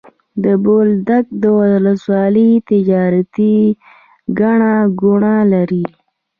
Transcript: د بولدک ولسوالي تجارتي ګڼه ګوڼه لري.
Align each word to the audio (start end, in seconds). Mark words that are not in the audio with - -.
د 0.43 0.45
بولدک 0.63 1.25
ولسوالي 1.57 2.49
تجارتي 2.69 3.55
ګڼه 4.39 4.75
ګوڼه 5.01 5.35
لري. 5.53 5.85